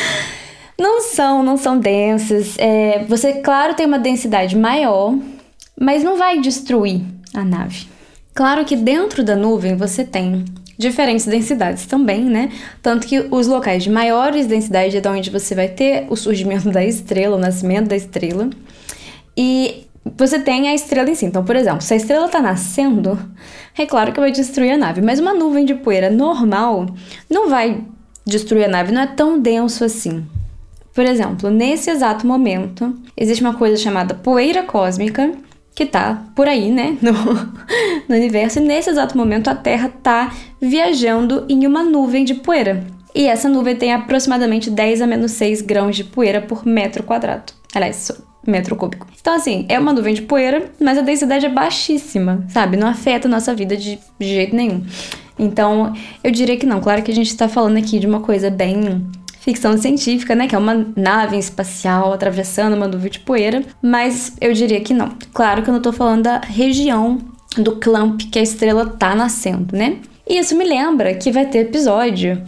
não 0.77 0.99
são, 0.99 1.41
não 1.41 1.55
são 1.55 1.79
densas. 1.79 2.55
É, 2.57 3.05
você, 3.07 3.35
claro, 3.35 3.73
tem 3.73 3.85
uma 3.85 3.99
densidade 3.99 4.57
maior, 4.57 5.15
mas 5.79 6.03
não 6.03 6.17
vai 6.17 6.41
destruir 6.41 7.03
a 7.33 7.45
nave. 7.45 7.87
Claro 8.33 8.65
que 8.65 8.75
dentro 8.75 9.23
da 9.23 9.35
nuvem 9.35 9.77
você 9.77 10.03
tem 10.03 10.43
diferentes 10.81 11.25
densidades 11.25 11.85
também, 11.85 12.25
né? 12.25 12.51
Tanto 12.81 13.07
que 13.07 13.19
os 13.29 13.47
locais 13.47 13.83
de 13.83 13.89
maiores 13.89 14.47
densidades 14.47 14.95
é 14.95 14.99
de 14.99 15.07
onde 15.07 15.29
você 15.29 15.53
vai 15.53 15.67
ter 15.67 16.07
o 16.09 16.15
surgimento 16.15 16.69
da 16.71 16.83
estrela, 16.83 17.37
o 17.37 17.39
nascimento 17.39 17.87
da 17.87 17.95
estrela. 17.95 18.49
E 19.37 19.87
você 20.17 20.39
tem 20.39 20.67
a 20.67 20.73
estrela 20.73 21.09
em 21.09 21.15
si. 21.15 21.25
Então, 21.25 21.45
por 21.45 21.55
exemplo, 21.55 21.81
se 21.81 21.93
a 21.93 21.97
estrela 21.97 22.25
está 22.25 22.41
nascendo, 22.41 23.17
é 23.77 23.85
claro 23.85 24.11
que 24.11 24.19
vai 24.19 24.31
destruir 24.31 24.71
a 24.71 24.77
nave. 24.77 25.01
Mas 25.01 25.19
uma 25.19 25.33
nuvem 25.33 25.63
de 25.63 25.75
poeira 25.75 26.09
normal 26.09 26.87
não 27.29 27.47
vai 27.47 27.83
destruir 28.25 28.65
a 28.65 28.67
nave, 28.67 28.91
não 28.91 29.01
é 29.01 29.07
tão 29.07 29.39
denso 29.39 29.83
assim. 29.85 30.25
Por 30.93 31.05
exemplo, 31.05 31.49
nesse 31.49 31.89
exato 31.89 32.27
momento, 32.27 32.93
existe 33.15 33.41
uma 33.41 33.53
coisa 33.53 33.77
chamada 33.77 34.13
poeira 34.13 34.63
cósmica, 34.63 35.31
que 35.75 35.85
tá 35.85 36.25
por 36.35 36.47
aí, 36.47 36.69
né, 36.71 36.97
no, 37.01 37.11
no 37.11 38.15
universo, 38.15 38.59
e 38.59 38.61
nesse 38.61 38.89
exato 38.89 39.17
momento 39.17 39.49
a 39.49 39.55
Terra 39.55 39.91
tá 40.01 40.33
viajando 40.59 41.45
em 41.49 41.65
uma 41.65 41.83
nuvem 41.83 42.23
de 42.23 42.35
poeira. 42.35 42.83
E 43.13 43.27
essa 43.27 43.49
nuvem 43.49 43.75
tem 43.75 43.93
aproximadamente 43.93 44.69
10 44.69 45.01
a 45.01 45.07
menos 45.07 45.31
6 45.33 45.61
grãos 45.61 45.95
de 45.95 46.03
poeira 46.03 46.41
por 46.41 46.65
metro 46.65 47.03
quadrado. 47.03 47.51
Aliás, 47.73 48.11
metro 48.45 48.75
cúbico. 48.75 49.07
Então, 49.19 49.33
assim, 49.33 49.65
é 49.69 49.77
uma 49.77 49.93
nuvem 49.93 50.13
de 50.13 50.21
poeira, 50.21 50.71
mas 50.79 50.97
a 50.97 51.01
densidade 51.01 51.45
é 51.45 51.49
baixíssima, 51.49 52.45
sabe? 52.49 52.77
Não 52.77 52.87
afeta 52.87 53.27
a 53.27 53.31
nossa 53.31 53.53
vida 53.53 53.75
de, 53.75 53.99
jeito 54.19 54.55
nenhum. 54.55 54.83
Então, 55.37 55.93
eu 56.23 56.31
diria 56.31 56.57
que 56.57 56.65
não. 56.65 56.81
Claro 56.81 57.01
que 57.03 57.11
a 57.11 57.15
gente 57.15 57.35
tá 57.35 57.47
falando 57.47 57.77
aqui 57.77 57.99
de 57.99 58.07
uma 58.07 58.21
coisa 58.21 58.49
bem 58.49 59.05
ficção 59.41 59.77
científica, 59.77 60.35
né? 60.35 60.47
Que 60.47 60.55
é 60.55 60.57
uma 60.57 60.87
nave 60.95 61.37
espacial 61.37 62.13
atravessando 62.13 62.75
uma 62.75 62.87
nuvem 62.87 63.11
de 63.11 63.19
poeira, 63.19 63.63
mas 63.81 64.33
eu 64.39 64.53
diria 64.53 64.79
que 64.79 64.93
não. 64.93 65.09
Claro 65.33 65.63
que 65.63 65.69
eu 65.69 65.73
não 65.73 65.81
tô 65.81 65.91
falando 65.91 66.23
da 66.23 66.39
região 66.39 67.17
do 67.57 67.75
clump 67.75 68.21
que 68.31 68.39
a 68.39 68.41
estrela 68.41 68.85
tá 68.85 69.13
nascendo, 69.13 69.75
né? 69.75 69.97
E 70.27 70.37
isso 70.37 70.55
me 70.55 70.63
lembra 70.63 71.13
que 71.15 71.31
vai 71.31 71.45
ter 71.45 71.59
episódio 71.59 72.41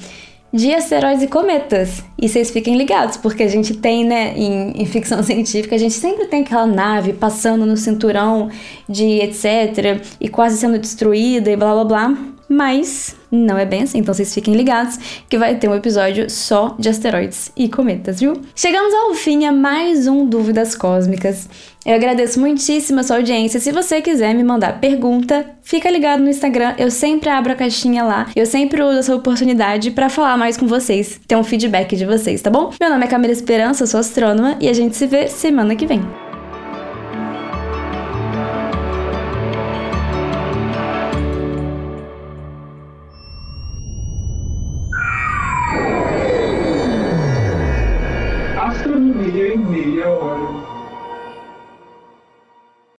de 0.54 0.72
asteroides 0.72 1.24
e 1.24 1.28
cometas. 1.28 2.04
E 2.22 2.30
vocês 2.30 2.52
fiquem 2.52 2.78
ligados, 2.78 3.18
porque 3.18 3.42
a 3.42 3.48
gente 3.48 3.76
tem, 3.76 4.06
né, 4.06 4.34
em, 4.38 4.82
em, 4.82 4.86
ficção 4.86 5.22
científica, 5.24 5.76
a 5.76 5.80
gente 5.80 5.96
sempre 5.96 6.28
tem 6.28 6.44
aquela 6.44 6.68
nave 6.68 7.14
passando 7.14 7.66
no 7.66 7.76
cinturão 7.76 8.50
de 8.88 9.20
etc. 9.20 10.00
e 10.22 10.30
quase 10.30 10.58
sendo 10.60 10.78
destruída 10.78 11.52
e 11.52 11.58
blá 11.58 11.74
blá 11.74 11.84
blá. 11.84 12.18
Mas 12.48 13.16
não 13.34 13.58
é 13.58 13.66
bem 13.66 13.84
assim, 13.84 13.98
então 13.98 14.14
vocês 14.14 14.34
fiquem 14.34 14.54
ligados 14.54 15.24
que 15.28 15.38
vai 15.38 15.56
ter 15.56 15.68
um 15.68 15.76
episódio 15.76 16.30
só 16.30 16.76
de 16.78 16.88
asteroides 16.88 17.52
e 17.58 17.68
cometas, 17.68 18.20
viu? 18.20 18.40
Chegamos 18.56 18.94
ao 18.94 19.16
fim 19.16 19.46
a 19.46 19.52
mais 19.52 20.08
um 20.08 20.26
Dúvidas 20.26 20.76
Cósmicas. 20.76 21.50
Eu 21.86 21.96
agradeço 21.96 22.40
muitíssimo 22.40 23.00
a 23.00 23.04
sua 23.04 23.18
audiência. 23.18 23.60
Se 23.60 23.72
você 23.72 24.02
quiser 24.02 24.34
me 24.34 24.44
mandar 24.44 24.80
pergunta, 24.80 25.46
fica 25.64 25.90
ligado 25.90 26.22
no 26.22 26.30
Instagram. 26.30 26.76
Eu 26.78 26.90
sempre 26.90 27.28
abro 27.30 27.52
a 27.52 27.56
caixinha 27.56 28.04
lá. 28.04 28.28
Eu 28.36 28.46
sempre 28.46 28.82
uso 28.82 29.00
essa 29.00 29.16
oportunidade 29.16 29.92
para 29.92 30.10
falar 30.10 30.38
mais 30.38 30.56
com 30.56 30.68
vocês, 30.68 31.20
ter 31.28 31.36
um 31.36 31.44
feedback 31.44 31.96
de 31.96 32.06
vocês, 32.06 32.42
tá 32.42 32.50
bom? 32.50 32.72
Meu 32.80 32.90
nome 32.90 33.04
é 33.04 33.08
Camila 33.08 33.34
Esperança, 33.34 33.86
sou 33.88 34.00
astrônoma 34.00 34.56
e 34.62 34.70
a 34.70 34.74
gente 34.74 34.96
se 34.96 35.08
vê 35.08 35.28
semana 35.28 35.76
que 35.76 35.86
vem. 35.86 36.23